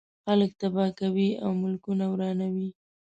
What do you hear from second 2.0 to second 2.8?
ورانوي.